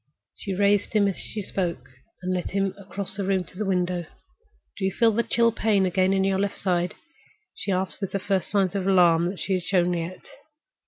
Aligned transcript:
She 0.35 0.55
raised 0.55 0.93
him 0.93 1.07
as 1.07 1.15
she 1.15 1.43
spoke, 1.43 1.87
and 2.23 2.33
led 2.33 2.49
him 2.49 2.73
across 2.75 3.15
the 3.15 3.23
room 3.23 3.43
to 3.43 3.55
the 3.55 3.67
window. 3.67 4.07
"Do 4.75 4.83
you 4.83 4.91
feel 4.91 5.11
the 5.11 5.21
chill 5.21 5.51
pain 5.51 5.85
again 5.85 6.11
on 6.15 6.23
your 6.23 6.39
left 6.39 6.57
side?" 6.57 6.95
she 7.53 7.71
asked, 7.71 8.01
with 8.01 8.11
the 8.11 8.17
first 8.17 8.49
signs 8.49 8.73
of 8.73 8.87
alarm 8.87 9.27
that 9.27 9.39
she 9.39 9.53
had 9.53 9.61
shown 9.63 9.93
yet. 9.93 10.25